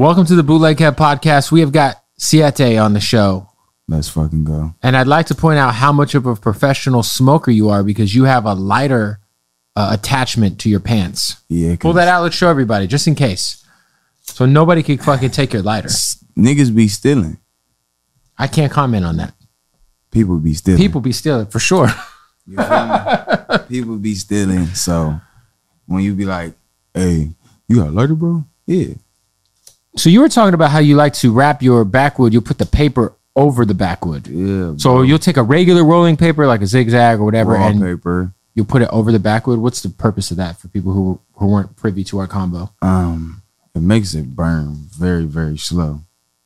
[0.00, 1.52] Welcome to the Bootleg Kev Podcast.
[1.52, 3.50] We have got Siete on the show.
[3.86, 4.74] Let's fucking go.
[4.82, 8.14] And I'd like to point out how much of a professional smoker you are because
[8.14, 9.20] you have a lighter
[9.76, 11.42] uh, attachment to your pants.
[11.50, 12.22] Yeah, Pull that out.
[12.22, 13.62] Let's show everybody, just in case.
[14.22, 15.90] So nobody can fucking take your lighter.
[16.34, 17.36] Niggas be stealing.
[18.38, 19.34] I can't comment on that.
[20.10, 20.80] People be stealing.
[20.80, 21.88] People be stealing for sure.
[22.46, 23.58] You feel me?
[23.68, 24.64] People be stealing.
[24.68, 25.20] So
[25.84, 26.54] when you be like,
[26.94, 27.28] hey,
[27.68, 28.44] you got a lighter, bro?
[28.64, 28.94] Yeah.
[29.96, 32.32] So you were talking about how you like to wrap your backwood.
[32.32, 34.26] You put the paper over the backwood.
[34.28, 34.74] Yeah.
[34.76, 35.02] So bro.
[35.02, 38.32] you'll take a regular rolling paper, like a zigzag or whatever, raw and paper.
[38.54, 39.58] you'll put it over the backwood.
[39.58, 42.70] What's the purpose of that for people who who weren't privy to our combo?
[42.82, 43.42] Um,
[43.74, 46.00] it makes it burn very, very slow.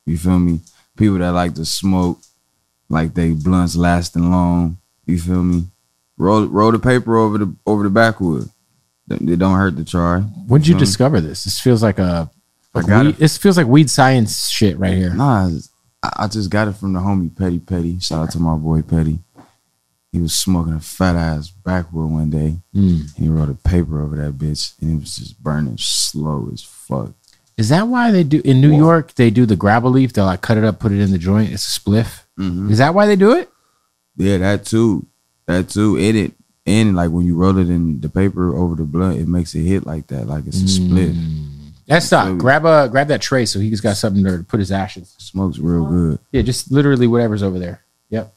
[0.06, 0.60] You feel me?
[0.96, 2.20] People that like to smoke,
[2.88, 4.78] like they blunts lasting long.
[5.06, 5.64] You feel me?
[6.16, 8.48] Roll roll the paper over the over the backwood.
[9.10, 10.20] It don't hurt the char.
[10.20, 10.80] When did you me?
[10.80, 11.44] discover this?
[11.44, 12.30] This feels like a.
[12.74, 13.18] I got weed, it.
[13.18, 15.14] This feels like weed science shit right here.
[15.14, 15.50] Nah,
[16.16, 17.98] I just got it from the homie Petty Petty.
[18.00, 19.20] Shout out to my boy Petty.
[20.12, 22.58] He was smoking a fat ass backwood one day.
[22.74, 23.16] Mm.
[23.16, 27.12] He wrote a paper over that bitch, and it was just burning slow as fuck.
[27.56, 29.14] Is that why they do in New York?
[29.14, 30.12] They do the grabba leaf.
[30.12, 31.52] They'll like cut it up, put it in the joint.
[31.52, 32.22] It's a spliff.
[32.38, 32.70] Mhm.
[32.70, 33.48] Is that why they do it?
[34.16, 35.06] Yeah, that too.
[35.46, 35.96] That too.
[35.96, 36.32] And it
[36.66, 39.62] and like when you roll it in the paper over the blunt, it makes it
[39.62, 41.14] hit like that, like it's a split.
[41.86, 44.58] That's not So- grab a grab that tray so he's got something there to put
[44.60, 45.14] his ashes.
[45.18, 46.18] Smokes real good.
[46.32, 47.82] Yeah, just literally whatever's over there.
[48.10, 48.32] Yep.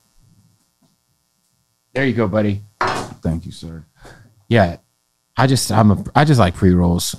[1.94, 2.62] There you go, buddy.
[3.22, 3.84] Thank you, sir.
[4.50, 4.78] Yeah,
[5.36, 7.16] I just I'm a I just like pre rolls.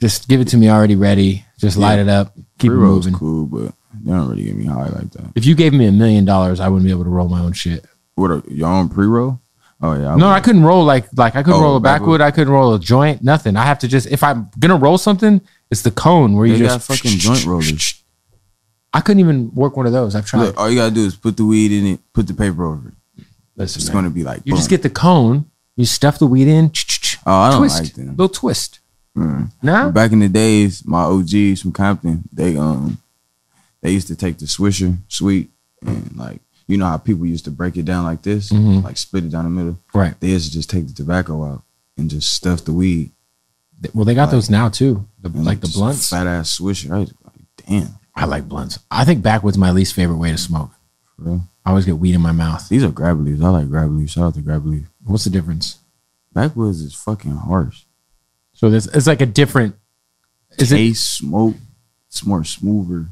[0.00, 1.44] Just give it to me already ready.
[1.58, 2.34] Just light it up.
[2.58, 3.18] Keep it Pre-roll's moving.
[3.20, 3.72] cool, but
[4.02, 5.30] they don't really get me high like that.
[5.36, 7.52] If you gave me a million dollars, I wouldn't be able to roll my own
[7.52, 7.84] shit.
[8.16, 9.40] What are your own pre roll?
[9.80, 10.16] Oh yeah.
[10.16, 12.18] No, I couldn't roll like like I couldn't Oh, roll a backwood.
[12.18, 12.20] backwood.
[12.20, 13.22] I couldn't roll a joint.
[13.22, 13.56] Nothing.
[13.56, 15.40] I have to just if I'm gonna roll something,
[15.72, 17.98] it's the cone where you They just got fucking joint rollers.
[18.92, 20.14] I couldn't even work one of those.
[20.14, 20.42] I've tried.
[20.42, 22.88] Look, all you gotta do is put the weed in it, put the paper over
[22.88, 23.24] it.
[23.56, 23.94] Listen, It's man.
[23.96, 25.46] gonna be like you just get the cone.
[25.76, 26.70] You stuff the weed in.
[27.26, 27.82] Oh, I don't twist.
[27.82, 28.08] like them.
[28.10, 28.80] Little twist.
[29.16, 29.50] Mm.
[29.62, 29.90] No.
[29.90, 32.98] Back in the days, my OGs from Compton, they um
[33.80, 35.50] they used to take the Swisher sweet
[35.86, 38.82] and like you know how people used to break it down like this, Mhm.
[38.84, 39.78] like split it down the middle.
[39.94, 40.18] Right.
[40.20, 41.62] They used to just take the tobacco out
[41.96, 43.10] and just stuff the weed.
[43.94, 45.06] Well, they got those now too.
[45.20, 46.08] The, like the blunts.
[46.08, 46.90] Fat ass Swisher.
[46.92, 48.78] I was like, damn, I like blunts.
[48.90, 50.70] I think backwood's my least favorite way to smoke.
[51.16, 51.40] for real.
[51.64, 52.68] I always get weed in my mouth.
[52.68, 53.42] These are grab leaves.
[53.42, 54.12] I like grab leaves.
[54.12, 54.86] Shout out to grab leaf.
[55.04, 55.78] What's the difference?
[56.32, 57.82] Backwoods is fucking harsh.
[58.52, 59.76] So this it's like a different.
[60.58, 61.54] Is it smoke,
[62.08, 63.06] it's more smoother.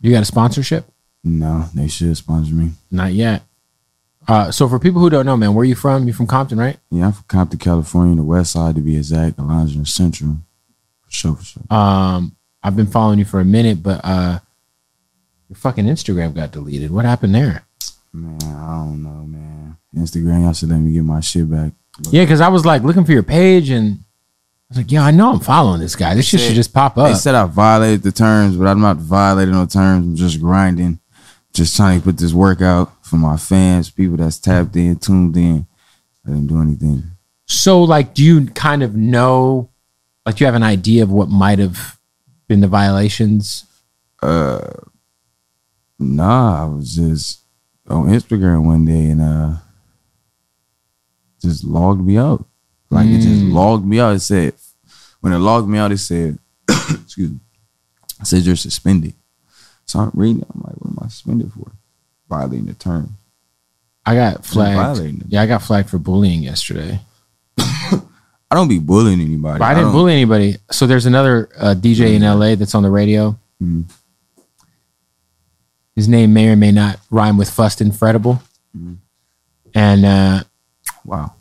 [0.00, 0.86] you got a sponsorship?
[1.22, 2.70] No, they should sponsor me.
[2.90, 3.42] Not yet.
[4.28, 6.06] Uh, so for people who don't know, man, where are you from?
[6.06, 6.78] You from Compton, right?
[6.90, 10.38] Yeah, I'm from Compton, California, the west side to be exact, Alondra Central.
[11.04, 11.62] For sure, for sure.
[11.70, 14.40] Um, I've been following you for a minute, but uh,
[15.48, 16.90] your fucking Instagram got deleted.
[16.90, 17.64] What happened there?
[18.12, 19.76] Man, I don't know, man.
[19.94, 21.72] Instagram, y'all should let me get my shit back.
[22.10, 25.12] Yeah, because I was like looking for your page, and I was like, yeah, I
[25.12, 26.14] know I'm following this guy.
[26.14, 27.08] This shit should just pop up.
[27.08, 30.04] They said I violated the terms, but I'm not violating no terms.
[30.04, 30.98] I'm just grinding,
[31.52, 35.36] just trying to put this work out for my fans, people that's tapped in, tuned
[35.36, 35.66] in.
[36.26, 37.02] I didn't do anything.
[37.46, 39.70] So, like, do you kind of know,
[40.24, 41.96] like, you have an idea of what might have
[42.48, 43.64] been the violations?
[44.20, 44.68] Uh,
[45.98, 47.40] nah, I was just
[47.88, 49.54] on Instagram one day and uh,
[51.40, 52.44] just logged me out.
[52.90, 53.52] Like it just Mm.
[53.52, 54.14] logged me out.
[54.16, 54.54] It said
[55.20, 56.38] when it logged me out, it said,
[56.68, 57.40] excuse me,
[58.20, 59.14] it said you're suspended.
[59.84, 60.44] So I'm reading.
[60.54, 61.70] I'm like, what am I suspended for?
[62.28, 63.10] Violating the terms.
[64.04, 65.24] I got flagged.
[65.28, 67.00] Yeah, I got flagged for bullying yesterday.
[67.58, 69.58] I don't be bullying anybody.
[69.58, 70.56] But I didn't bully anybody.
[70.70, 73.36] So there's another uh, DJ in LA that's on the radio.
[73.62, 73.84] Mhm.
[75.96, 78.40] His name may or may not rhyme with fussed and frettable.
[79.74, 80.44] And uh,
[81.04, 81.32] Wow.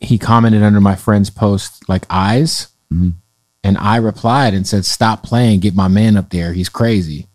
[0.00, 2.68] he commented under my friend's post like eyes.
[2.92, 3.14] Mhm.
[3.62, 6.52] And I replied and said, Stop playing, get my man up there.
[6.52, 7.26] He's crazy.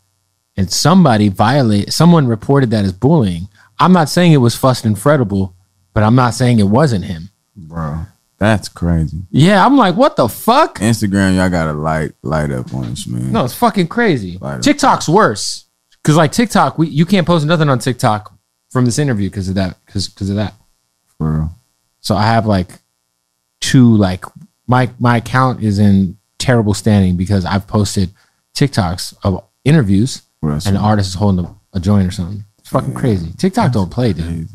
[0.60, 3.48] And somebody violated someone reported that as bullying.
[3.80, 5.54] I'm not saying it was fussed and frettable,
[5.94, 7.30] but I'm not saying it wasn't him.
[7.56, 8.00] Bro,
[8.40, 9.20] that's crazy.
[9.32, 10.80] Yeah, I'm like, what the fuck?
[10.80, 13.32] Instagram, y'all gotta light light up on this, man.
[13.32, 14.38] No, it's fucking crazy.
[14.38, 14.62] Right.
[14.62, 15.64] TikTok's worse
[16.04, 18.34] because like TikTok, we you can't post nothing on TikTok
[18.70, 19.78] from this interview because of that.
[19.86, 20.56] Because because of that.
[21.18, 21.52] For real.
[22.02, 22.80] So I have like
[23.62, 24.26] two like
[24.68, 28.10] my my account is in terrible standing because I've posted
[28.58, 30.66] TikToks of interviews What else?
[30.66, 32.44] and the artist is holding a, a joint or something.
[32.60, 33.32] It's fucking crazy.
[33.38, 34.26] TikTok don't play, dude.
[34.26, 34.48] Crazy.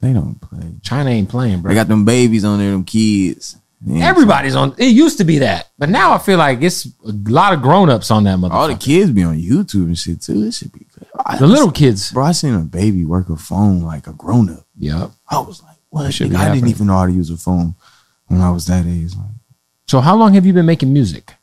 [0.00, 0.60] They don't play.
[0.82, 1.70] China ain't playing, bro.
[1.70, 3.56] They got them babies on there, them kids.
[3.84, 4.08] Yeah.
[4.08, 4.74] Everybody's on.
[4.78, 7.90] It used to be that, but now I feel like it's a lot of grown
[7.90, 8.50] ups on that motherfucker.
[8.52, 10.42] All the kids be on YouTube and shit too.
[10.44, 11.06] This should be good.
[11.24, 12.10] I- the little kids.
[12.12, 14.66] bro, I seen a baby work a phone like a grown up.
[14.78, 15.10] Yep.
[15.30, 16.12] I was like, what?
[16.12, 17.74] should Nigga, I didn't even know how to use a phone
[18.26, 19.14] when I was that age.
[19.14, 19.26] Like,
[19.88, 21.34] So how long have you been making music?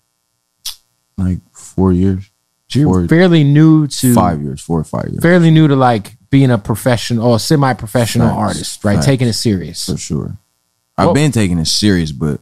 [1.17, 2.31] like four years, So
[2.75, 6.49] you're fairly new to five years, four or five years fairly new to like being
[6.51, 8.37] a professional or semi-professional Facts.
[8.39, 8.95] artist, right?
[8.95, 9.05] Facts.
[9.05, 10.37] Taking it serious, for sure.
[10.97, 12.39] I've Well- been taking it serious, but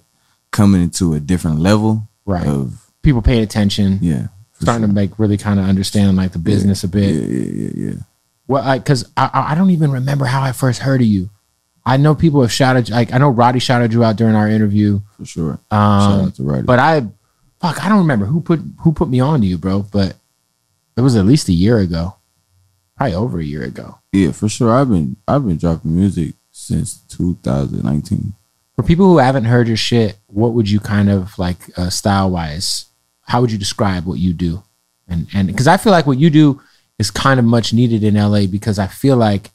[0.51, 2.45] coming into a different level Right.
[2.47, 4.27] of People paying attention, yeah,
[4.61, 7.15] starting to make really kind of understand like the business a bit.
[7.15, 7.93] yeah, yeah, yeah.
[8.47, 11.29] Well, because I, I I don't even remember how I first heard of you.
[11.85, 15.01] I know people have shouted like I know Roddy shouted you out during our interview.
[15.17, 15.59] for sure.
[15.71, 16.61] Shout Um, out to Roddy.
[16.63, 17.07] but I
[17.59, 19.83] fuck I don't remember who put who put me on to you, bro.
[19.91, 20.15] But
[21.01, 22.15] it was at least a year ago,
[22.95, 23.97] probably over a year ago.
[24.13, 24.71] yeah, for sure.
[24.71, 28.33] I've been I've been dropping music since 2019.
[28.75, 32.29] For people who haven't heard your shit, what would you kind of like uh, style
[32.29, 32.85] wise?
[33.21, 34.61] How would you describe what you do?
[35.07, 36.61] And and because I feel like what you do
[36.99, 39.49] is kind of much needed in LA because I feel like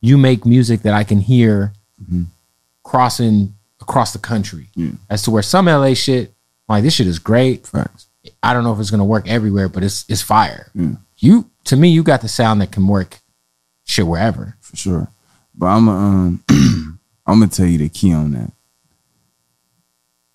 [0.00, 1.72] you make music that I can hear
[2.82, 4.68] crossing across the country.
[4.74, 4.92] Yeah.
[5.10, 6.32] As to where some LA shit,
[6.68, 7.66] like this shit is great.
[7.66, 8.05] Facts.
[8.42, 10.70] I don't know if it's gonna work everywhere, but it's it's fire.
[10.74, 10.92] Yeah.
[11.18, 13.20] You to me, you got the sound that can work
[13.84, 14.56] shit wherever.
[14.60, 15.08] for sure.
[15.54, 16.44] But I'm um
[17.26, 18.52] I'm gonna tell you the key on that.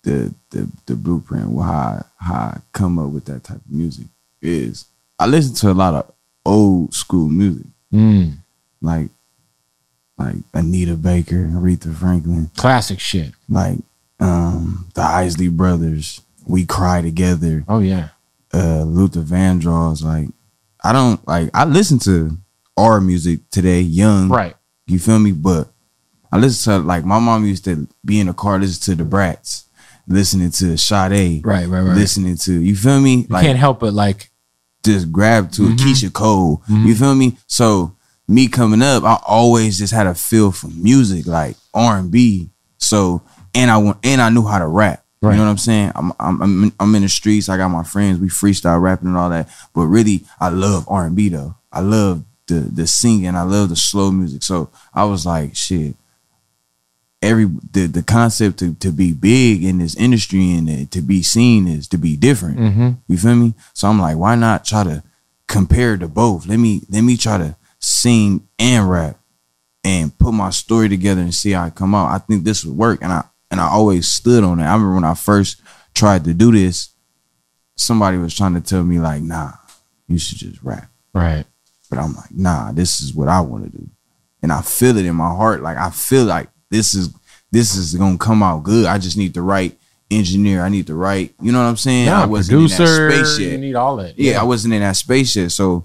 [0.02, 4.06] The the the blueprint, how I, how I come up with that type of music
[4.40, 4.84] is
[5.18, 6.12] I listen to a lot of
[6.44, 8.38] old school music, Mm,
[8.80, 9.10] like
[10.18, 13.32] like Anita Baker, Aretha Franklin, classic shit.
[13.48, 13.78] like
[14.18, 18.08] um the Isley Brothers, We Cry Together, Oh yeah.
[18.52, 20.02] uh Luther Vandross.
[20.02, 20.28] Like
[20.82, 22.36] I don't like I listen to
[22.76, 24.54] our music today, young, Right.
[24.86, 25.32] you feel me?
[25.32, 25.68] But
[26.32, 29.08] I listen to like my mom used to be in the car, listen to the
[29.08, 29.64] Brats,
[30.08, 31.96] listening to Sade, Right, right, right.
[31.96, 33.16] listening to you feel me?
[33.22, 34.30] You Like can't help but like
[34.84, 35.72] just grab to Mhm.
[35.72, 36.62] a Keyshia Cole.
[36.68, 37.36] You feel me?
[37.46, 37.94] So
[38.26, 42.50] me coming up, I always just had a feel for music, like R and B.
[42.78, 43.22] So
[43.54, 45.01] and I want and I knew how to rap.
[45.22, 45.32] Right.
[45.34, 45.92] You know what I'm saying?
[45.94, 47.48] I'm I'm I'm in, I'm in the streets.
[47.48, 48.18] I got my friends.
[48.18, 49.48] We freestyle rapping and all that.
[49.72, 51.54] But really, I love R and B though.
[51.72, 53.34] I love the the singing.
[53.36, 54.42] I love the slow music.
[54.42, 55.94] So I was like, shit.
[57.22, 61.22] Every the the concept to, to be big in this industry and to- to be
[61.22, 62.58] seen is to be different.
[62.58, 62.96] mhm.
[63.06, 63.54] You feel me?
[63.74, 65.04] So I'm like, why not try to
[65.46, 66.46] compare to both?
[66.46, 69.18] Let me let me try to sing and rap
[69.84, 72.08] and put my story together and see how it come out.
[72.10, 72.98] I think this would work.
[73.02, 74.64] And I and I always stood on it.
[74.64, 75.60] I remember when I first
[75.94, 76.88] tried to do this,
[77.76, 79.52] somebody was trying to tell me, like, nah,
[80.08, 80.90] you should just rap.
[81.14, 81.44] right.
[81.90, 83.86] But I'm like, nah, this is what I want to do.
[84.42, 85.60] And I feel it in my heart.
[85.60, 87.14] Like I feel like this is
[87.50, 88.86] this is gonna come out good.
[88.86, 89.78] I just need the right
[90.10, 90.62] engineer.
[90.64, 92.06] I need the right, you know what I'm saying?
[92.06, 92.82] Yeah, I wasn't producer.
[92.82, 94.18] in that space yet You need all that.
[94.18, 95.52] yeah, I wasn't in that space yet.
[95.52, 95.84] So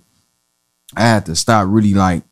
[0.96, 2.24] I had to stop really like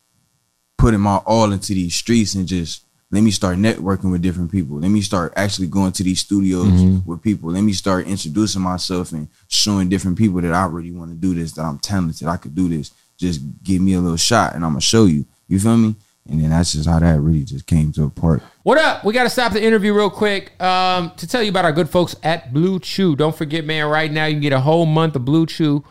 [0.78, 2.85] putting my all into these streets and just
[3.16, 4.78] let me start networking with different people.
[4.80, 7.06] Let me start actually going to these studios Mhm.
[7.06, 7.52] with people.
[7.52, 11.34] Let me start introducing myself and showing different people that I really want to do
[11.34, 12.92] this, that I'm talented, I could do this.
[13.18, 15.26] Just give me a little shot and I'm gonna show you.
[15.48, 15.96] You feel me?
[16.30, 18.42] And then that's just how that really just came to a part.
[18.64, 19.06] What up?
[19.06, 21.88] We got to stop the interview real quick um, to tell you about our good
[21.88, 23.16] folks at Blue Chew.
[23.16, 25.84] Don't forget, man, right now you can get a whole month of Blue Chew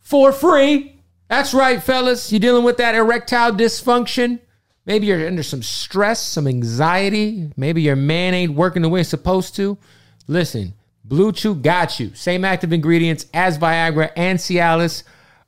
[0.00, 0.94] for free.
[1.28, 2.32] That's right, fellas.
[2.32, 4.38] You're dealing with that erectile dysfunction.
[4.86, 7.52] Maybe you're under some stress, some anxiety.
[7.56, 9.76] Maybe your man ain't working the way it's supposed to.
[10.28, 10.74] Listen,
[11.04, 12.14] Blue Chew got you.
[12.14, 15.02] Same active ingredients as Viagra and Cialis,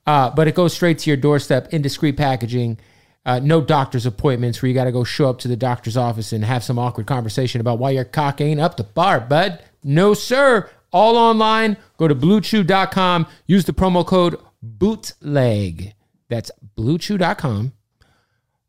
[0.07, 2.79] uh, but it goes straight to your doorstep in discreet packaging.
[3.25, 6.33] Uh, no doctor's appointments where you got to go show up to the doctor's office
[6.33, 9.63] and have some awkward conversation about why your cock ain't up to bar, bud.
[9.85, 10.69] No, sir.
[10.93, 11.77] All online.
[11.99, 13.27] Go to bluechew.com.
[13.47, 15.95] Use the promo code bootleg.
[16.29, 17.73] That's bluechew.com.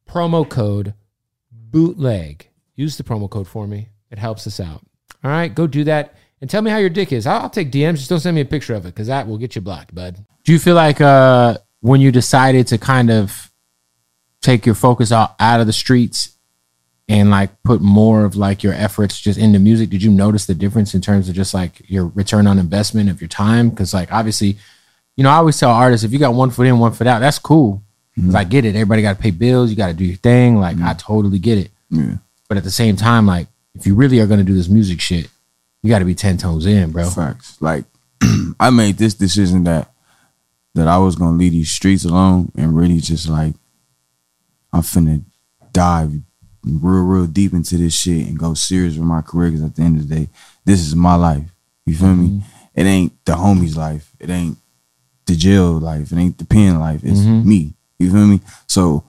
[0.10, 0.94] Promo code
[1.52, 2.50] bootleg.
[2.76, 3.90] Use the promo code for me.
[4.10, 4.82] It helps us out.
[5.24, 7.28] All right, go do that and tell me how your dick is.
[7.28, 7.98] I'll, take DMs.
[7.98, 10.26] Just don't send me a picture of it because that will get you blocked, bud.
[10.46, 13.52] Do you feel like uh, when you decided to kind of
[14.42, 16.38] take your focus out out of the streets
[17.08, 20.56] and like put more of like your efforts just into music, did you notice the
[20.56, 23.70] difference in terms of just like your return on investment of your time?
[23.70, 24.58] Because like obviously,
[25.16, 27.20] you know, I always tell artists if you got one foot in, one foot out,
[27.20, 27.84] that's cool.
[28.20, 28.76] Because I get it.
[28.76, 29.70] Everybody got to pay bills.
[29.70, 30.60] You got to do your thing.
[30.60, 30.98] Like I mm-hmm.
[30.98, 31.72] totally get it.
[31.90, 32.16] Yeah.
[32.48, 35.30] But at the same time, like if you really are gonna do this music shit,
[35.82, 37.10] you got to be ten toes in, bro.
[37.10, 37.62] Facts.
[37.62, 37.86] Like
[38.60, 39.92] I made this decision that
[40.76, 43.54] that I was gonna leave these streets alone and really just like
[44.74, 45.24] I'm finna
[45.72, 46.14] dive
[46.64, 49.52] real, real deep into this shit and go serious with my career.
[49.52, 50.30] Because at the end of the day,
[50.66, 51.50] this is my life.
[51.86, 52.28] You feel me?
[52.28, 52.80] Mm-hmm.
[52.80, 54.12] It ain't the homie's life.
[54.20, 54.58] It ain't
[55.26, 56.12] the jail life.
[56.12, 57.02] It ain't the pen life.
[57.04, 57.48] It's mm-hmm.
[57.48, 57.74] me.
[58.00, 58.40] You feel me?
[58.68, 59.04] So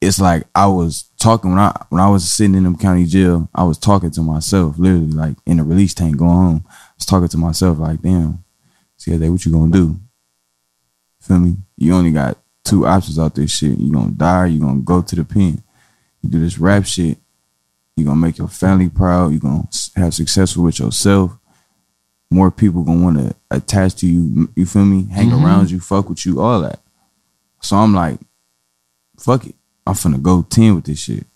[0.00, 3.48] it's like I was talking when I when I was sitting in them county jail.
[3.54, 6.64] I was talking to myself, literally, like in the release tank going home.
[6.68, 8.44] I was talking to myself, like, damn,
[8.96, 9.96] Siete, what you gonna do?
[11.20, 11.56] Feel me?
[11.76, 13.78] You only got two options out this shit.
[13.78, 15.62] You gonna die you gonna go to the pen.
[16.22, 17.18] You do this rap shit,
[17.96, 21.38] you gonna make your family proud, you gonna have successful with yourself.
[22.30, 25.06] More people gonna wanna attach to you, you feel me?
[25.12, 25.44] Hang mm-hmm.
[25.44, 26.80] around you, fuck with you, all that.
[27.66, 28.20] So I'm like,
[29.18, 29.54] fuck it.
[29.86, 31.26] I'm finna go 10 with this shit.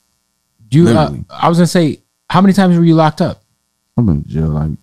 [0.69, 0.89] Do you?
[0.89, 1.25] Uh, Literally.
[1.29, 3.43] I was gonna say, how many times were you locked up?
[3.97, 4.79] I've been to jail like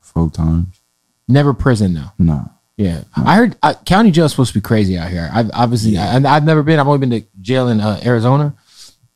[0.00, 0.80] four times.
[1.26, 2.12] Never prison though.
[2.18, 2.44] Nah.
[2.76, 5.28] Yeah, I heard uh, county jail is supposed to be crazy out here.
[5.32, 6.78] I've obviously, I, I've never been.
[6.78, 8.54] I've only been to jail in uh, Arizona,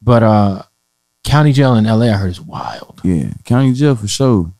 [0.02, 0.62] but uh,
[1.24, 3.00] county jail in LA, I heard is wild.
[3.04, 3.30] Yeah.
[3.44, 4.52] County jail for sure.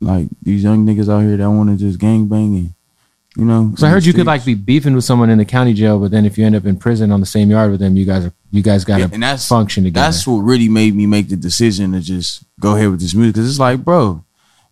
[0.00, 2.74] Like these young niggas out here that wanna just gang banging.
[3.36, 3.72] You know?
[3.76, 6.10] So I heard you could like be beefing with someone in the county jail, but
[6.10, 8.26] then if you end up in prison on the same yard with them, you guys
[8.26, 10.06] are you guys got to Yeah, and that's function together.
[10.06, 13.36] That's what really made me make the decision to just go ahead with this music.
[13.36, 14.22] Cause it's like, bro,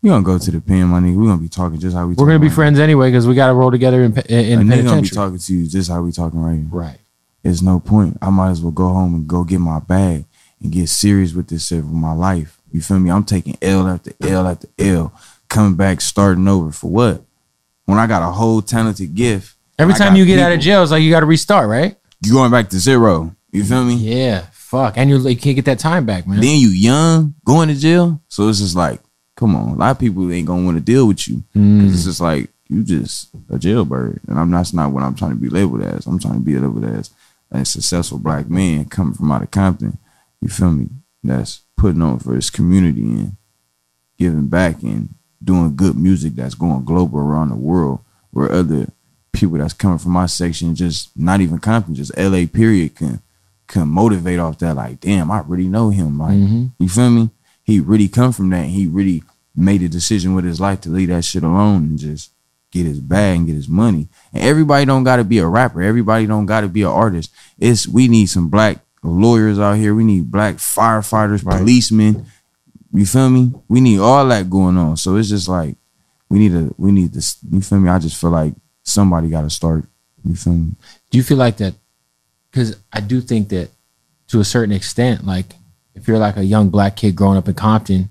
[0.03, 1.17] we gonna go to the pen, my nigga.
[1.17, 2.15] We gonna be talking just how we.
[2.15, 4.75] We're gonna be talking friends anyway because we got to roll together in, in now.
[4.75, 6.67] A nigga gonna be talking to you just how we talking right here.
[6.71, 6.99] Right.
[7.43, 8.19] There's no point.
[8.21, 10.27] I might as well go home and go get my bag
[10.63, 12.61] and get serious with this shit for my life.
[12.71, 13.11] You feel me?
[13.11, 15.15] I'm taking L after L after L,
[15.49, 17.25] coming back, starting over for what?
[17.91, 19.57] When I got a whole talented gift.
[19.79, 21.97] Every time you get out of jail, it's like you got to restart, right?
[22.25, 23.35] you going back to zero.
[23.51, 23.95] You feel me?
[23.95, 24.47] Yeah.
[24.53, 24.97] Fuck.
[24.97, 26.41] And you you can't get that time back, man.
[26.41, 28.21] Then you young, going to jail.
[28.29, 29.01] So it's just like,
[29.37, 29.71] come on.
[29.71, 31.43] A lot of people ain't gonna want to deal with you.
[31.57, 31.91] Mm.
[31.93, 34.21] It's just like you just a jailbird.
[34.29, 36.07] And I'm that's not what I'm trying to be labeled as.
[36.07, 37.11] I'm trying to be labeled as
[37.51, 39.99] a successful black man coming from out of Compton.
[40.41, 40.89] You feel me?
[41.25, 43.37] That's putting on for his community and
[44.19, 48.87] giving back and doing good music that's going global around the world where other
[49.33, 53.21] people that's coming from my section, just not even Compton, just LA period can
[53.67, 54.77] can motivate off that.
[54.77, 56.19] Like, damn, I really know him.
[56.19, 56.67] Like, mm-hmm.
[56.79, 57.31] you feel me?
[57.63, 58.65] He really come from that.
[58.65, 59.23] And he really
[59.55, 62.33] made a decision with his life to leave that shit alone and just
[62.73, 64.09] get his bag and get his money.
[64.33, 65.83] And everybody don't got to be a rapper.
[65.83, 67.33] Everybody don't got to be an artist.
[67.59, 69.95] It's we need some black lawyers out here.
[69.95, 72.27] We need black firefighters, policemen.
[72.93, 73.53] You feel me?
[73.69, 74.97] We need all that going on.
[74.97, 75.77] So it's just like
[76.29, 77.39] we need to we need this.
[77.51, 77.89] You feel me?
[77.89, 79.85] I just feel like somebody got to start.
[80.25, 80.73] You feel me?
[81.11, 81.75] do you feel like that
[82.51, 83.71] because i do think that
[84.29, 85.47] to a certain extent like
[85.95, 88.09] if you're like a young black kid growing up in compton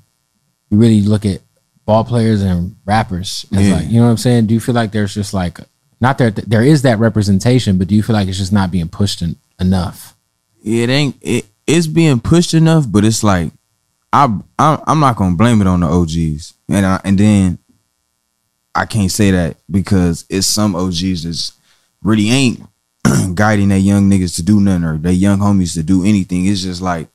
[0.71, 1.39] you really look at
[1.85, 3.75] ball players and rappers as Yeah.
[3.75, 5.59] like you know what i'm saying do you feel like there's just like
[6.01, 8.89] not that there is that representation but do you feel like it's just not being
[8.89, 10.15] pushed en- enough
[10.63, 13.51] it ain't it, it's being pushed enough, but it's like
[14.11, 17.59] I, I I'm not gonna blame it on the OGs, and I, and then
[18.73, 21.53] I can't say that because it's some OGs that's
[22.01, 22.61] really ain't
[23.35, 26.45] guiding their young niggas to do nothing or their young homies to do anything.
[26.45, 27.07] It's just like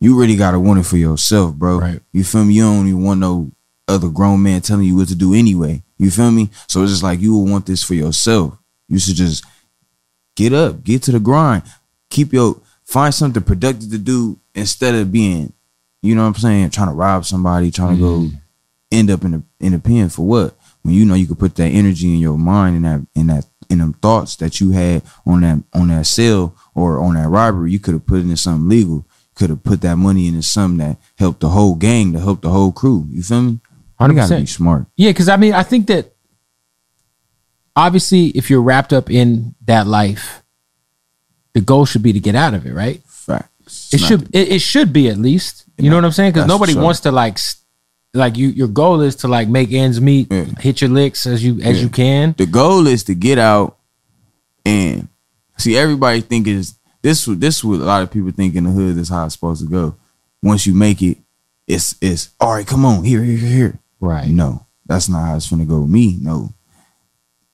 [0.00, 1.78] you really gotta want it for yourself, bro.
[1.78, 2.00] Right.
[2.12, 2.54] You feel me?
[2.54, 3.50] You don't even want no
[3.86, 5.82] other grown man telling you what to do anyway.
[5.98, 6.48] You feel me?
[6.66, 8.56] So it's just like you will want this for yourself.
[8.88, 9.44] You should just
[10.34, 11.62] get up, get to the grind.
[12.08, 15.52] Keep your find something productive to do instead of being,
[16.02, 18.30] you know what I'm saying, trying to rob somebody, trying to Mm.
[18.30, 18.36] go
[18.92, 20.56] end up in the in the pen for what?
[20.82, 23.46] When you know you could put that energy in your mind and that in that
[23.68, 27.70] in them thoughts that you had on that on that sale or on that robbery,
[27.70, 29.06] you could have put it into something legal.
[29.34, 32.50] Could have put that money into something that helped the whole gang, to help the
[32.50, 33.06] whole crew.
[33.10, 33.60] You feel me?
[33.98, 34.86] Hundred You gotta be smart.
[34.96, 36.14] Yeah, because I mean, I think that
[37.76, 40.42] obviously, if you're wrapped up in that life,
[41.54, 43.02] the goal should be to get out of it, right?
[43.92, 44.22] It Not should.
[44.34, 45.64] It, it should be at least.
[45.78, 46.32] You know what I'm saying?
[46.32, 46.82] Because nobody sure.
[46.82, 47.38] wants to like,
[48.14, 48.48] like you.
[48.48, 50.44] Your goal is to like make ends meet, Yeah.
[50.58, 51.82] hit your licks as you as Yeah.
[51.84, 52.34] you can.
[52.36, 53.78] the goal is to get out
[54.66, 55.08] and
[55.56, 58.70] see everybody think is this what this what a lot of people think in the
[58.70, 59.94] hood is how it's supposed to go.
[60.42, 61.18] Once you make it,
[61.66, 63.78] it's it's all right, come on, here, here, here, here.
[64.00, 64.28] Right.
[64.28, 66.18] No, that's not how it's gonna go with me.
[66.20, 66.52] No.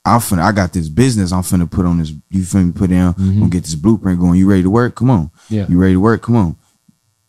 [0.06, 2.90] I'm finna I got this business I'm finna put on this, you feel me, put
[2.90, 4.38] down, I'm gonna get this blueprint going.
[4.38, 4.94] You ready to work?
[4.94, 5.30] Come on.
[5.48, 5.66] Yeah.
[5.68, 6.22] You ready to work?
[6.22, 6.56] Come on.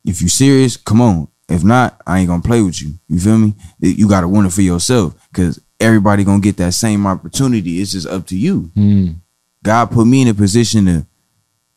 [0.06, 1.28] If you serious, come on.
[1.50, 2.94] If not, I ain't gonna play with you.
[3.08, 3.54] You feel me?
[3.80, 5.16] You gotta want it for yourself.
[5.34, 7.82] Cause everybody gonna get that same opportunity.
[7.82, 8.72] It's just up to you.
[8.76, 9.16] Mm.
[9.64, 11.06] God put me in a position to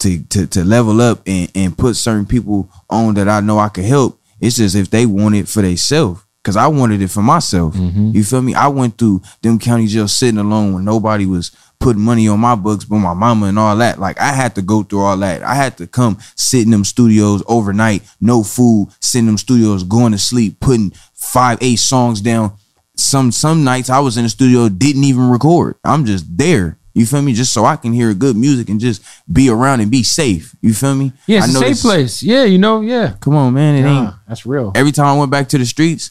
[0.00, 3.69] to to, to level up and, and put certain people on that I know I
[3.69, 4.21] could help.
[4.40, 6.23] It's just if they want it for themselves.
[6.42, 7.75] Cause I wanted it for myself.
[7.75, 8.12] Mm-hmm.
[8.14, 8.54] You feel me?
[8.54, 12.54] I went through them county jails sitting alone when nobody was putting money on my
[12.54, 13.99] books, but my mama and all that.
[14.00, 15.42] Like I had to go through all that.
[15.42, 19.85] I had to come sit in them studios overnight, no food, sit in them studios,
[19.85, 22.54] going to sleep, putting five, eight songs down.
[22.97, 25.76] Some some nights I was in the studio, didn't even record.
[25.85, 26.78] I'm just there.
[26.94, 27.35] You feel me?
[27.35, 30.56] Just so I can hear good music and just be around and be safe.
[30.62, 31.12] You feel me?
[31.26, 32.23] Yeah, I it's a know safe this- place.
[32.23, 32.80] Yeah, you know.
[32.80, 33.14] Yeah.
[33.20, 33.75] Come on, man.
[33.76, 34.73] It ain't Nah, that's real.
[34.75, 36.11] every time I went back to the streets,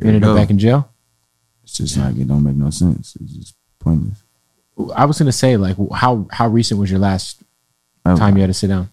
[0.00, 0.90] You ended up back in jail.
[1.64, 3.16] it's just like it don't make no sense.
[3.20, 4.22] It's just pointless.
[4.94, 7.42] I was gonna say like, how how recent was your last
[8.04, 8.90] I, time you had to sit down?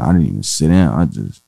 [0.00, 0.98] I didn't even sit down.
[0.98, 1.42] I just,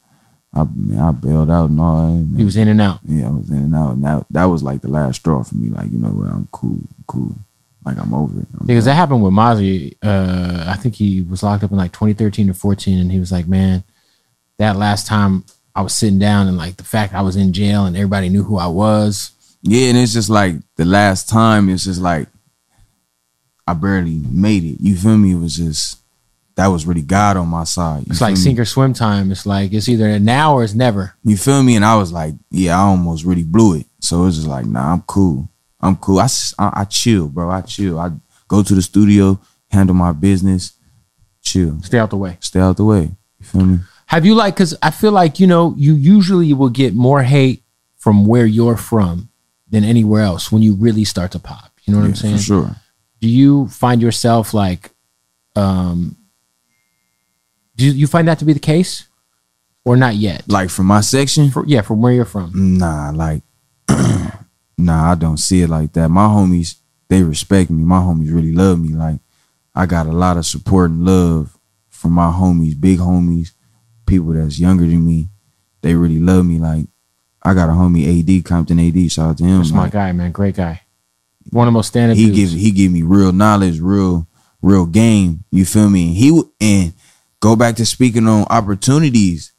[0.52, 2.36] I man, I bailed out and all that.
[2.36, 3.00] He was in and out.
[3.04, 3.92] yeah, I was in and out.
[3.92, 5.68] And that that was like the last straw for me.
[5.68, 7.34] Like you know what, I'm cool, cool.
[7.84, 8.46] Like I'm over it.
[8.60, 9.96] I'm Because that happened with Mozzy.
[10.02, 13.30] Uh, I think he was locked up in like 2013 or 14, and he was
[13.32, 13.84] like, "Man,
[14.58, 15.44] that last time
[15.78, 18.42] I was sitting down, and like the fact I was in jail and everybody knew
[18.42, 19.30] who I was.
[19.62, 22.26] Yeah, and it's just like the last time, it's just like
[23.64, 24.78] I barely made it.
[24.80, 25.32] You feel me?
[25.32, 25.98] It was just
[26.56, 28.00] that was really God on my side.
[28.00, 28.40] You It's like me?
[28.40, 29.30] sink or swim time.
[29.30, 31.14] It's like it's either now or it's never.
[31.22, 31.76] You feel me?
[31.76, 33.86] And I was like, yeah, I almost really blew it.
[34.00, 35.48] So it's just like, nah, I'm cool.
[35.80, 36.18] I'm cool.
[36.18, 37.50] I I chill, bro.
[37.50, 38.00] I chill.
[38.00, 38.10] I
[38.48, 39.38] go to the studio,
[39.70, 40.72] handle my business,
[41.40, 43.12] chill, Stay out the way." stay out the way.
[43.38, 43.78] You feel me?
[44.08, 44.54] Have you like?
[44.54, 47.62] Because I feel like you know you usually will get more hate
[47.96, 49.28] from where you're from
[49.68, 51.72] than anywhere else when you really start to pop.
[51.84, 52.36] You know what I'm saying?
[52.38, 52.76] For sure.
[53.20, 54.90] do you find yourself like
[55.56, 56.16] um
[57.76, 59.06] do you, you find that to be the case
[59.84, 63.42] or not yet Like from my section, For- yeah from where you're from nah, like,
[64.78, 66.08] nah, I don't see it like that.
[66.08, 66.76] My homies,
[67.08, 67.82] they respect me.
[67.84, 68.90] My homies really love me.
[68.94, 69.20] Like,
[69.74, 71.56] I got a lot of support and love
[71.88, 73.52] from my homies, big homies,
[74.08, 75.28] people that's younger than me.
[75.82, 76.58] They really love me.
[76.58, 76.86] Like,
[77.42, 79.12] I got a homie, AD, Compton AD.
[79.12, 79.58] Shout out to him.
[79.58, 80.80] that's my guy man great guy
[81.50, 82.52] one of the most standing he dudes.
[82.52, 84.26] give he give me real knowledge, real
[84.60, 85.44] real game.
[85.50, 86.08] You feel me?
[86.08, 86.92] And he and
[87.40, 89.52] go back to speaking on opportunities.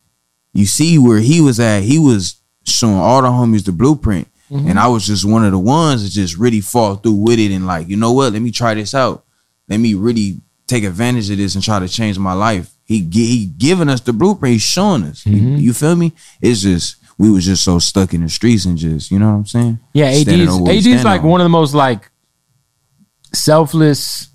[0.54, 1.84] You see where he was at.
[1.84, 4.68] He was showing all the homies the blueprint, Mm-hmm.
[4.68, 7.52] and I was just one of the ones that just really fall through with it
[7.52, 8.34] and like, you know what?
[8.34, 9.24] Let me try this out.
[9.68, 12.72] Let me really take advantage of this and try to change my life.
[12.86, 14.54] He he giving us the blueprint.
[14.54, 15.26] He's showing us.
[15.26, 15.56] You- Mm-hmm.
[15.58, 16.14] You, feel me?
[16.42, 19.38] It's just we was just so stuck in the streets and just you know what
[19.38, 19.80] I'm saying?
[19.94, 21.28] yeah AD's, on what we AD's like on.
[21.28, 22.10] one of the most like
[23.34, 24.30] selfless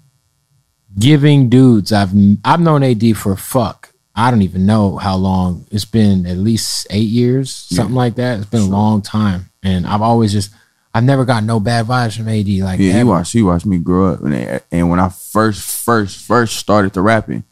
[0.99, 2.13] giving dudes I've
[2.45, 6.87] I've known AD for fuck I don't even know how long it's been at least
[6.91, 10.51] eight years something like that it's been a long time and I've always just
[10.97, 13.79] I've never got no bad vibes from AD like Yeah, he watched he watched me
[13.79, 17.43] grow up, and and when I first first first started to rapping,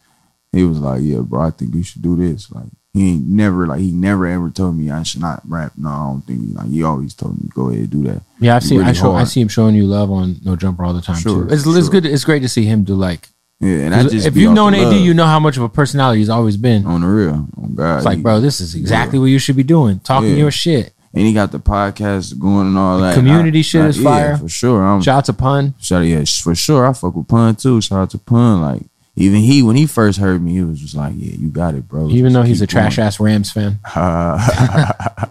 [0.53, 3.67] he was like, "Yeah, bro, I think you should do this." Like he ain't never
[3.67, 5.73] like he never ever told me I should not rap.
[5.77, 8.23] No, I don't think like he always told me go ahead do that.
[8.39, 8.79] Yeah, I've seen.
[8.81, 11.17] I, really show, I see him showing you love on No Jumper all the time
[11.17, 11.53] Sure, too.
[11.53, 11.77] It's, sure.
[11.79, 12.07] it's good.
[12.07, 13.29] It's great to see him do like.
[13.59, 15.01] Yeah, and I just if you've known AD, love.
[15.01, 16.85] you know how much of a personality he's always been.
[16.85, 19.55] on the real, on God, It's like, he- bro, this is exactly what you should
[19.57, 20.01] be doing.
[20.01, 20.37] Talking Yeah.
[20.37, 20.92] your shit.
[21.14, 23.14] And he got the podcast going and all that.
[23.14, 24.37] community I- shit I- is yeah, fire.
[24.38, 24.83] for sure.
[24.83, 25.75] I'm Shout out to Pun.
[25.81, 26.87] shout out, yeah, for sure.
[26.87, 27.81] I fuck with Pun too.
[27.81, 28.61] Shout out to Pun.
[28.62, 28.83] Like
[29.16, 31.87] even he when he first heard me, he was just like, "Yeah, you got it,
[31.87, 35.27] bro." Even Just though he's a trash ass Rams fan, Uh,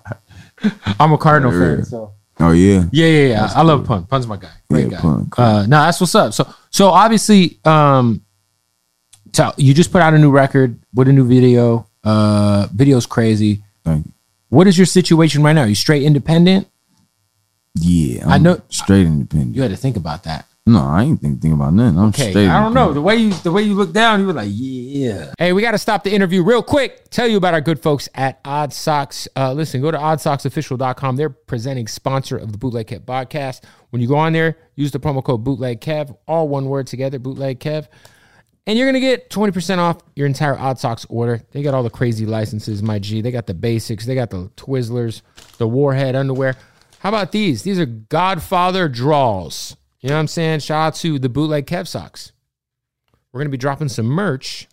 [1.00, 1.76] I'm a Cardinal Yeah.
[1.78, 1.86] fan.
[1.86, 2.86] So oh yeah.
[2.92, 3.40] yeah, yeah, yeah.
[3.42, 3.86] That's I love.
[3.86, 4.06] Pun.
[4.06, 4.52] Pun's my guy.
[4.70, 5.02] Great Yeah, guy.
[5.02, 5.44] Pun, cool.
[5.46, 6.34] Uh, no, that's what's up.
[6.34, 8.22] So, so obviously, um,
[9.32, 11.88] tell you just put out a new record with a new video.
[12.04, 13.64] Uh, video's crazy.
[13.84, 14.12] Thank you.
[14.52, 15.62] What is your situation right now?
[15.62, 16.68] Are you straight independent?
[17.76, 19.56] Yeah, I I'm know- straight independent.
[19.56, 20.46] You had to think about that.
[20.68, 21.98] No, I ain't think, think about nothing.
[21.98, 22.48] I'm Okay, straight.
[22.50, 24.20] I don't know the way you the way you look down.
[24.20, 25.34] You were like, yeah.
[25.40, 27.10] Hey, we got to stop the interview real quick.
[27.10, 29.28] Tell you about our good folks at Oddsox.
[29.36, 31.16] Uh, listen, go to oddsoxofficial.com.
[31.16, 33.62] They're presenting sponsor of the Bootleg Kev podcast.
[33.90, 37.18] When you go on there, use the promo code Bootleg Kev, all one word together,
[37.20, 37.88] Bootleg Kev,
[38.68, 41.42] and you're gonna get twenty percent off your entire Oddsox order.
[41.52, 43.22] They got all the crazy licenses, my G.
[43.22, 44.06] They got the basics.
[44.06, 45.22] They got the Twizzlers,
[45.58, 46.56] the Warhead underwear.
[47.00, 47.64] How about these?
[47.64, 49.76] These are Godfather draws.
[50.02, 50.60] You know what I'm saying?
[50.60, 52.32] Shout out to the bootleg Kev socks.
[53.32, 54.68] We're gonna be dropping some merch,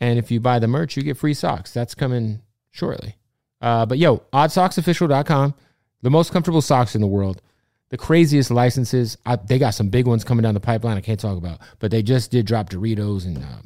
[0.00, 1.72] and if you buy the merch, you get free socks.
[1.72, 3.16] That's coming shortly.
[3.60, 5.54] Uh, but yo, oddsoxofficial.com,
[6.02, 7.42] the most comfortable socks in the world,
[7.90, 9.18] the craziest licenses.
[9.26, 10.96] I, they got some big ones coming down the pipeline.
[10.96, 13.62] I can't talk about, but they just did drop Doritos and uh,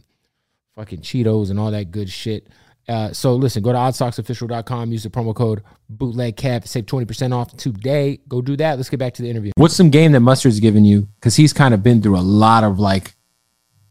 [0.74, 2.48] fucking Cheetos and all that good shit.
[2.86, 5.62] Uh, so listen, go to oddsoxofficial.com, use the promo code
[5.94, 8.18] bootlegkev, save 20% off today.
[8.28, 8.76] Go do that.
[8.76, 9.52] Let's get back to the interview.
[9.56, 11.08] What's some game that Mustard's given you?
[11.14, 13.14] Because he's kind of been through a lot of like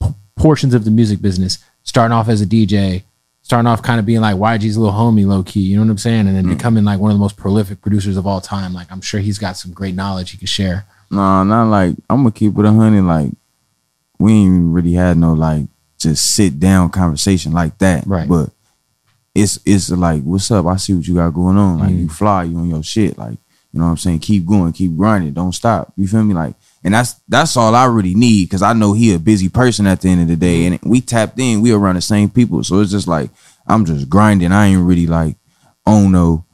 [0.02, 3.04] p- portions of the music business, starting off as a DJ,
[3.44, 5.98] starting off kind of being like YG's little homie, low key, you know what I'm
[6.00, 6.28] saying?
[6.28, 8.74] And then becoming like one of the most prolific producers of all time.
[8.74, 10.86] Like I'm sure he's got some great knowledge he could share.
[11.12, 13.02] No, not like I'm gonna keep it a honey.
[13.02, 13.32] Like
[14.18, 15.68] we ain't really had no like
[16.00, 18.06] just sit down conversation like that.
[18.08, 18.28] Right.
[18.28, 18.50] But
[19.36, 20.66] it's it's like, what's up?
[20.66, 21.80] I see what you got going on.
[21.80, 22.00] Like Mm.
[22.02, 23.18] you fly, you on your shit.
[23.18, 23.38] Like
[23.72, 24.20] you know what I'm saying.
[24.20, 25.34] Keep going, keep grinding.
[25.34, 25.92] Don't stop.
[25.98, 26.34] You feel me?
[26.36, 29.88] Like, and that's that's all I really need because I know he a busy person
[29.88, 31.62] at the end of the day, and we tapped in.
[31.62, 33.30] We around the same people, so it's just like
[33.68, 34.52] I'm just grinding.
[34.52, 35.36] I ain't really like
[35.86, 36.46] on no,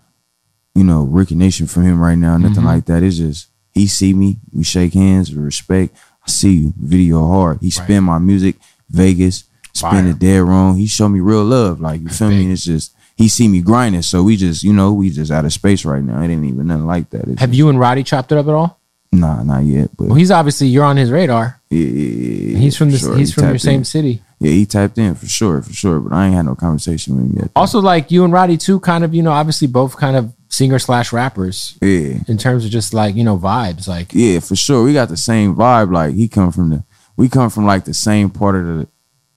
[0.75, 2.37] you know, recognition from him right now.
[2.37, 2.65] Nothing Mm-hmm.
[2.65, 3.03] like that.
[3.03, 5.95] It's just he see me, we shake hands, we respect.
[6.25, 7.59] I see you, video hard.
[7.61, 8.55] He spin my music,
[8.89, 10.75] Vegas, spin it dead wrong.
[10.77, 11.79] He show me real love.
[11.79, 12.51] Like you feel me?
[12.51, 14.01] It's just he see me grinding.
[14.01, 16.21] So we just, you know, we just out of space right now.
[16.21, 17.27] It ain't even nothing like that.
[17.27, 18.78] It's Have just- you and Roddy chopped it up at all?
[19.11, 19.89] Nah, not yet.
[19.97, 21.59] But Well, he's obviously you're on his radar.
[21.69, 23.17] yeah, yeah, yeah, He's from the sure.
[23.17, 23.85] he's He from your tapped same in.
[23.85, 24.21] city.
[24.39, 25.99] Yeah, he tapped in for sure, for sure.
[25.99, 27.51] But I ain't had no conversation with him yet.
[27.55, 30.79] Also, like you and Roddy too, kind of you know, obviously both kind of singer
[30.79, 32.19] slash rappers Yeah.
[32.27, 33.87] in terms of just like you know vibes.
[33.87, 34.83] Like Yeah, for sure.
[34.83, 35.91] We got the same vibe.
[35.91, 36.83] Like he come from the,
[37.17, 38.87] we come from like the same part of the,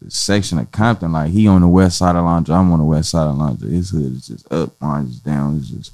[0.02, 1.12] the section of Compton.
[1.12, 3.70] Like he on the west side of Alondra, I'm on the west side of Alondra.
[3.70, 5.56] His hood is just up, mine is down.
[5.56, 5.92] It's just,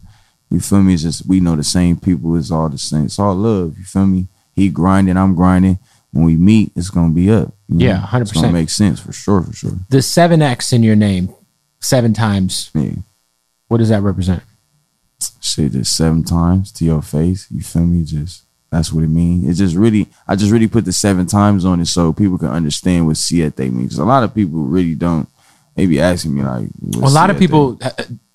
[0.50, 0.94] you feel me?
[0.94, 2.36] It's just we know the same people.
[2.36, 3.04] It's all the same.
[3.06, 3.76] It's all love.
[3.78, 4.28] You feel me?
[4.54, 5.78] He grinding, I'm grinding.
[6.10, 7.52] When we meet, it's gonna be up.
[7.68, 8.20] Yeah, 100%.
[8.22, 9.72] It's gonna sense for sure, for sure.
[9.90, 11.34] the seven X in your name,
[11.80, 12.70] seven times.
[12.74, 12.92] Yeah.
[13.68, 14.42] What does that represent?
[15.40, 17.46] shit just seven times to your face.
[17.50, 18.04] You feel me?
[18.04, 19.48] Just that's what it means.
[19.48, 22.48] It just really, I just really put the seven times on it so people can
[22.48, 23.90] understand what siete means.
[23.92, 25.28] 'Cause a lot of people really don't.
[25.74, 26.68] They be asking me like,
[27.02, 27.78] a lot of people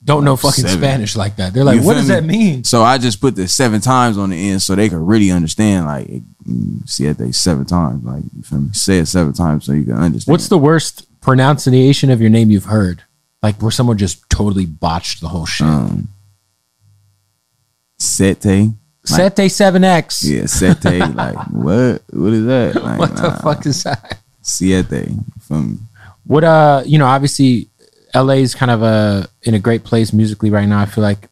[0.06, 0.80] don't know fucking Seven.
[0.80, 1.54] Spanish like that.
[1.54, 2.16] They're like, You what does me?
[2.16, 2.64] that mean?
[2.64, 5.86] So I just put the seven times on the end so they can really understand.
[5.86, 6.08] Like,
[6.48, 8.04] mm, siete seven times.
[8.04, 8.70] Like, you feel me?
[8.74, 10.32] Say it seven times so you can understand.
[10.34, 13.04] What's the worst pronunciation of your name you've heard?
[13.42, 15.68] Like where someone just totally botched the whole shit.
[15.68, 16.10] um,
[18.00, 18.46] sete?
[19.10, 20.24] Like, Sete seven X.
[20.24, 20.84] yeah, sete.
[21.16, 22.02] like, what?
[22.12, 22.82] What is that?
[22.82, 24.20] Like, What the nah, fuck is that?
[24.42, 25.10] Siete.
[25.50, 25.78] Me?
[26.26, 27.68] What uh, you know, obviously
[28.16, 30.80] LA is kind of a in a great place musically right now.
[30.80, 31.28] I feel like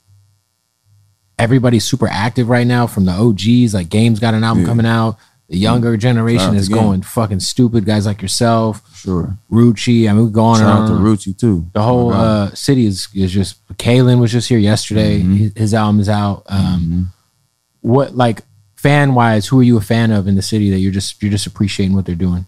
[1.37, 4.69] everybody's super active right now from the OGs, like Game's got an album Yeah.
[4.69, 5.17] coming out.
[5.49, 7.83] The younger generation is going fucking stupid.
[7.85, 9.37] Guys like yourself, Sure.
[9.51, 10.09] Rucci.
[10.09, 10.93] I mean, we go on Shout and out to.
[11.03, 11.67] Rucci too.
[11.73, 13.57] The whole Oh, uh, city is is just.
[13.77, 15.19] Kalan was just here yesterday.
[15.19, 15.35] Mm-hmm.
[15.35, 16.43] His, his album is out.
[16.47, 17.11] Um,
[17.81, 18.43] What like
[18.75, 19.47] fan wise?
[19.47, 21.95] Who are you a fan of in the city that you're just you're just appreciating
[21.95, 22.45] what they're doing?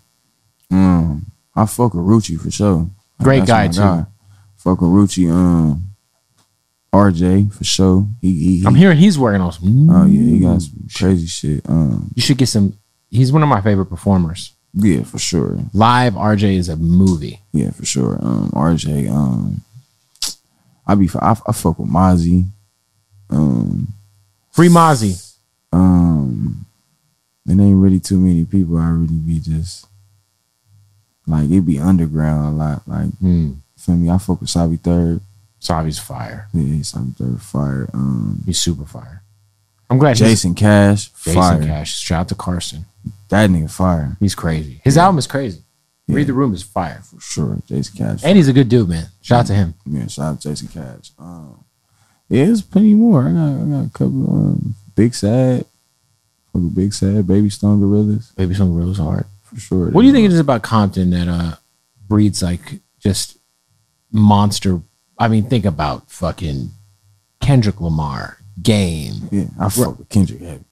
[0.71, 2.87] um, I fuck with Rucci for sure.
[3.21, 4.07] Great guy, too.
[4.63, 5.29] Fuck with Rucci.
[5.31, 5.83] Um,
[6.93, 8.07] RJ for sure.
[8.21, 9.89] He, he, he I'm hearing he's working on some.
[9.89, 11.67] Oh yeah, he got some crazy shit.
[11.67, 12.77] Um, You should get some.
[13.09, 14.53] He's one of my favorite performers.
[14.73, 15.57] yeah, for sure.
[15.73, 17.41] Live RJ is a movie.
[17.51, 18.17] Yeah, for sure.
[18.21, 19.09] Um, RJ.
[19.11, 19.61] Um,
[20.85, 22.45] I be I, I fuck with Mozzy.
[23.29, 23.87] Um,
[24.51, 25.33] Free Mozzy.
[25.71, 26.65] um,
[27.47, 28.77] it ain't really too many people.
[28.77, 29.87] I really be just
[31.27, 32.87] like it be underground a lot.
[32.87, 33.53] Like Hmm.
[33.83, 34.09] Feel me?
[34.09, 35.21] I fuck with Savi Third.
[35.61, 36.47] Savi's fire.
[36.53, 37.89] Yeah, Savi Third fire.
[37.93, 39.21] Um, He's super fire.
[39.89, 41.63] I'm glad he's- Jason Cash Jason fire.
[41.63, 41.99] Cash.
[41.99, 42.85] Shout out to Carson.
[43.29, 44.79] That nigga fire He's crazy.
[44.83, 45.61] His album is crazy.
[46.07, 46.15] Yeah.
[46.17, 47.01] Read the Room is fire.
[47.03, 47.57] for sure.
[47.67, 48.23] Jason Cash.
[48.23, 49.07] And he's a good dude, man.
[49.21, 49.73] Shout out to him.
[49.85, 51.11] Yeah, shout out to Jason Cash.
[51.19, 51.63] Um,
[52.29, 53.27] yeah, there's plenty more.
[53.27, 54.29] I got I got a couple.
[54.33, 55.65] Um, Big Sad,
[56.73, 59.25] Big Sad, Baby Stone Gorillas Baby Song Rose Hard.
[59.43, 59.89] for sure.
[59.89, 61.55] What do you think it is about Compton that uh
[62.07, 63.37] breeds like just
[64.13, 64.81] monster.
[65.17, 66.69] I mean, think about fucking
[67.41, 69.15] Kendrick Lamar, Game.
[69.31, 70.63] Yeah, I fuck with Kendrick heavy.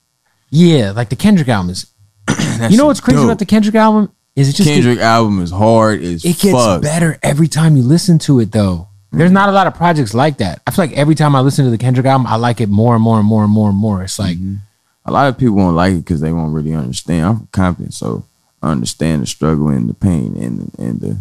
[0.50, 1.88] Yeah, like the Kendrick album is.
[2.70, 3.26] You know what's crazy dope.
[3.26, 6.82] about the Kendrick album is it just Kendrick album is hard as it gets fuck.
[6.82, 8.88] better every time you listen to it though.
[9.12, 9.34] There's mm.
[9.34, 10.62] not a lot of projects like that.
[10.68, 12.94] I feel like every time I listen to the Kendrick album, I like it more
[12.94, 14.04] and more and more and more and more.
[14.04, 14.56] It's like mm-hmm.
[15.04, 17.26] A lot of people won't like it because they won't really understand.
[17.26, 18.26] I'm from Compton, so
[18.62, 21.18] I understand the struggle and the pain and and the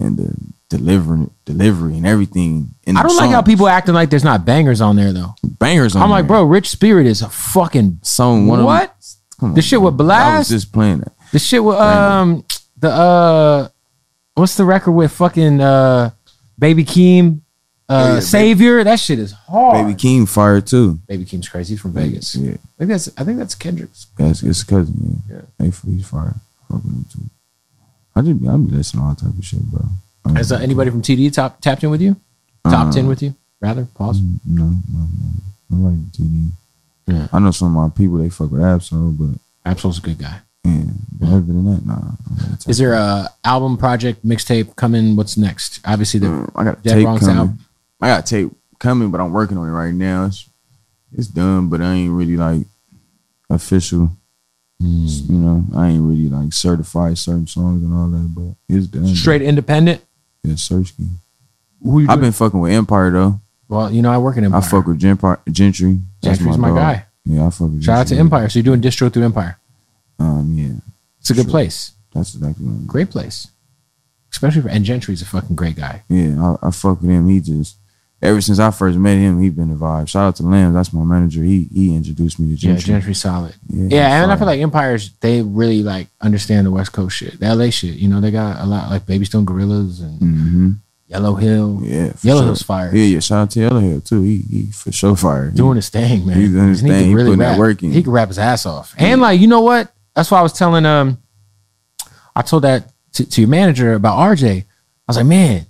[0.00, 0.34] and the
[0.68, 2.70] delivering delivery and everything.
[2.84, 5.34] In I don't like how people acting like there's not bangers on there though.
[5.44, 5.94] bangers.
[5.96, 6.28] On I'm like, there.
[6.28, 8.94] bro, Rich Spirit is a fucking song one what?
[9.42, 10.06] Of The shit with bro.
[10.06, 10.50] I was Blast?
[10.50, 11.12] just playing that.
[11.32, 12.44] The shit with um
[12.78, 13.68] the uh
[14.34, 16.10] what's the record with fucking uh
[16.58, 17.40] Baby Keem
[17.88, 18.84] uh Oh, yeah, Baby- Savior?
[18.84, 19.74] That shit is hard.
[19.86, 21.00] Baby Keem fire too.
[21.08, 21.74] Baby Keem's crazy.
[21.74, 22.34] He's from Vegas.
[22.36, 24.06] Yeah, I think that's I think that's Kendrick's.
[24.16, 25.22] that's his cousin.
[25.28, 25.42] Yeah, Yeah.
[25.70, 26.36] Hey, he's fire.
[26.68, 27.20] Fuck with him too.
[28.16, 29.82] I just I be listening to all type of shit, bro.
[30.26, 32.16] I Has uh, anybody from TD top tapped in with you?
[32.64, 33.34] Topped in with you?
[33.60, 34.20] Rather, pause.
[34.46, 35.06] No, no,
[35.70, 35.86] no.
[35.86, 36.50] I like TD.
[37.06, 37.28] Yeah.
[37.32, 39.38] I know some of my people they fuck with Ab-Soul, but
[39.70, 40.40] Ab-Soul's a good guy.
[40.64, 40.82] yeah,
[41.18, 42.00] but other than that, nah.
[42.66, 45.16] Is there a album project mixtape coming?
[45.16, 45.80] What's next?
[45.84, 47.36] Obviously, the Mm, I got a Dead Wrong's coming.
[47.38, 47.48] out.
[48.00, 50.26] I got tape coming, but I'm working on it right now.
[50.26, 50.48] It's
[51.16, 52.66] it's done, but I ain't really like
[53.48, 54.10] official.
[54.80, 55.06] Hmm.
[55.06, 59.06] You know, I ain't really like certified certain songs and all that, but it's done.
[59.14, 60.02] straight independent.
[60.42, 61.06] yeah, Searchkey.
[61.82, 62.20] Who you I've doing?
[62.28, 63.40] been fucking with Empire though.
[63.68, 64.60] well, you know, I work in Empire.
[64.60, 65.36] I fuck with Gentry.
[65.50, 65.98] Gentry.
[66.22, 67.04] That's Gentry's my guy.
[67.26, 67.84] Yeah, I fuck with.
[67.84, 68.48] Shout out to Empire.
[68.48, 69.58] So you're doing distro through Empire.
[70.18, 70.72] Um, yeah,
[71.20, 71.50] It's a good Sure.
[71.50, 71.92] place.
[72.14, 72.72] that's exactly what.
[72.72, 73.48] I'm Great place.
[74.32, 76.02] Especially for and Gentry's a fucking great guy.
[76.08, 77.28] Yeah, I, I fuck with him.
[77.28, 77.76] He just
[78.22, 80.08] ever since I first met him, he been a vibe.
[80.08, 81.42] Shout out to Lambs, that's my manager.
[81.42, 82.80] He he introduced me to Gentry.
[82.92, 83.14] Yeah, Gentry.
[83.14, 83.54] Solid.
[83.68, 87.40] Yeah, Yeah, and I feel like Empires they really like understand the West Coast shit,
[87.40, 87.94] the LA shit.
[87.96, 90.70] You know, they got a lot like Baby Stone Gorillas and hmm
[91.06, 91.80] Yellow Hill.
[91.82, 92.44] Yeah, Yellow sure.
[92.44, 92.94] Hill's fire.
[92.94, 93.18] Yeah, yeah.
[93.18, 94.22] Shout out to Yellow Hill too.
[94.22, 95.50] He he for sure fire.
[95.50, 96.36] doing his thing, man.
[96.36, 97.08] He's doing his And he thing.
[97.08, 97.90] He really putting that work in.
[97.90, 98.94] He can rap his ass off.
[98.96, 99.92] And like, you know what?
[100.14, 101.18] That's why I was telling um,
[102.36, 104.60] I told that to, to your manager about RJ.
[104.62, 104.64] I
[105.08, 105.66] was like, man,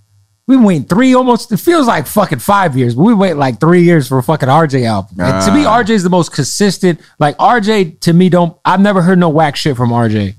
[0.50, 1.52] we've been waiting three almost.
[1.52, 4.48] It feels like fucking five years, but we wait like three years for a fucking
[4.48, 5.20] RJ album.
[5.20, 5.78] And to me, Ah.
[5.82, 7.00] RJ is the most consistent.
[7.18, 8.56] Like RJ, to me, don't.
[8.64, 10.34] I've never heard no whack shit from RJ.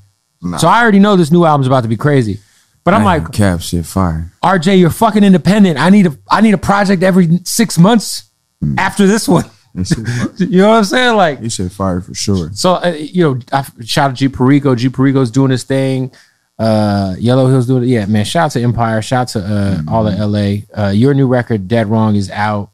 [0.59, 2.39] So I already know this new album's about to be crazy.
[2.83, 4.31] But I'm like, cap shit fire.
[4.43, 5.77] RJ, you're fucking independent.
[5.79, 8.23] I need a I need a project every six months
[8.61, 8.77] Hmm.
[8.77, 9.45] after this one.
[9.73, 10.29] That shit fire.
[10.49, 11.15] You know what I'm saying?
[11.15, 12.49] Like, you said fire for sure.
[12.53, 14.75] so uh, you know, I shout out G Perico.
[14.75, 16.11] G Perico's doing his thing.
[16.59, 17.87] Uh, Yellow Hill's do it.
[17.87, 18.23] Yeah, man.
[18.25, 19.01] Shout out to Empire.
[19.01, 19.89] Shout out to uh, Mm-hmm.
[19.89, 20.57] all of LA.
[20.77, 22.69] Uh, your new record, Dead Wrong, is out.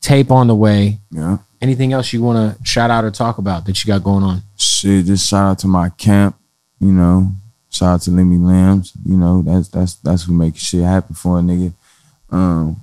[0.00, 0.98] Tape on the way.
[1.10, 1.38] Yeah.
[1.60, 4.42] Anything else you want to shout out or talk about that you got going on?
[4.56, 6.36] Shit, just shout out to my camp,
[6.78, 7.32] you know.
[7.70, 11.38] Shout out to Lemmy Lambs, you know, that's that's that's who make shit happen for
[11.38, 11.72] a nigga.
[12.30, 12.76] Um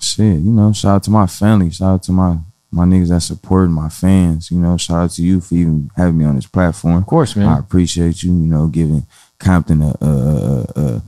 [0.00, 2.38] shit, you know, shout out to my family, shout out to my
[2.70, 6.18] my niggas that supported my fans, you know, shout out to you for even having
[6.18, 6.96] me on this platform.
[6.96, 7.48] Of course, man.
[7.48, 9.06] I appreciate you, you know, giving
[9.42, 11.02] Compton a a a,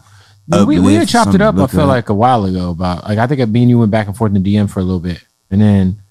[0.53, 1.57] a we we had chopped it up.
[1.57, 4.07] I feel like a while ago about like I think me and you went back
[4.07, 6.03] and forth in the DM for a little bit, and then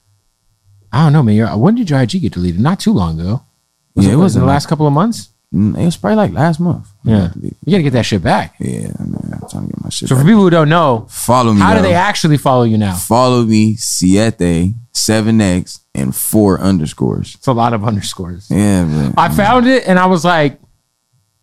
[0.91, 1.59] I don't know, man.
[1.59, 2.61] When did your IG get deleted?
[2.61, 3.43] Not too long ago.
[3.95, 5.29] Was Yeah, it, it was in the last couple of months.
[5.53, 6.87] Mm, it was probably like last month.
[7.03, 8.55] Yeah, you got to get that shit back.
[8.59, 11.53] Yeah, man, I'm trying to get my shit So for people who don't know, Follow
[11.53, 11.61] me.
[11.61, 12.95] how do they actually follow you now?
[12.95, 17.35] Follow me, Siete, 7X, and four underscores.
[17.35, 18.49] It's a lot of underscores.
[18.49, 19.13] Yeah, man.
[19.15, 20.59] I found it and I was like,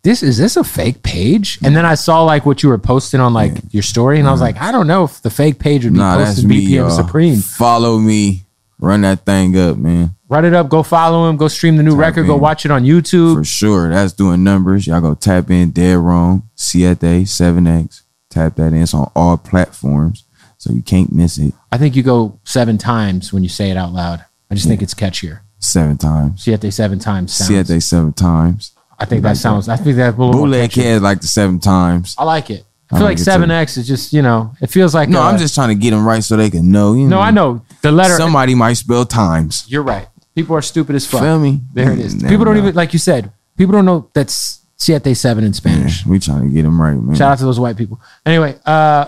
[0.02, 3.20] "This is this a fake page?" And then I saw like what you were posting
[3.20, 5.84] on like your story, and I was like, "I don't know if the fake page
[5.84, 6.90] would be Nah, that's posted me, BPM y'all.
[6.90, 8.44] Supreme." Follow me.
[8.78, 10.14] Run that thing up, man.
[10.30, 12.40] Run it up, go follow him, go stream the new record, go in.
[12.40, 13.34] watch it on YouTube.
[13.34, 13.90] For sure.
[13.90, 14.86] That's doing numbers.
[14.86, 18.02] Y'all go tap in Dead Wrong, Siete, 7X.
[18.30, 18.80] Tap that in.
[18.82, 20.24] It's on all platforms.
[20.56, 23.76] So you can't miss it I think you go seven times when you say it
[23.78, 24.24] out loud.
[24.50, 25.40] I just think it's catchier.
[25.58, 26.42] seven times.
[26.42, 27.48] Siete seven times sounds.
[27.68, 28.72] Siete seven times.
[29.00, 29.68] I think that sounds.
[29.68, 30.72] I think that's a little Bootleg.
[30.72, 32.14] Head like the seven times.
[32.18, 32.64] I like it.
[32.92, 34.54] I I feel like like seven X is just you know.
[34.60, 36.92] It feels like No, I'm just trying to get them right so they can know.
[36.92, 37.16] You no.
[37.16, 38.14] know, I know the letter.
[38.16, 39.64] Somebody might spell times.
[39.68, 40.06] You're right.
[40.34, 41.22] People are stupid as fuck.
[41.22, 41.60] Feel me?
[41.72, 42.14] There it is.
[42.14, 42.62] Never people don't know.
[42.62, 43.32] even like you said.
[43.56, 46.04] People don't know that's siete seven in Spanish.
[46.04, 47.16] We trying to get them right, man.
[47.16, 48.00] Shout out to those white people.
[48.26, 49.06] Anyway, uh,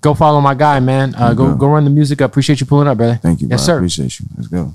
[0.00, 1.14] go follow my guy, man.
[1.14, 2.30] Uh, go go run the music up.
[2.30, 3.16] Appreciate you pulling up, brother.
[3.16, 3.54] Thank you, bro.
[3.54, 3.76] Yes, I sir.
[3.76, 4.26] appreciate you.
[4.36, 4.74] Let's go.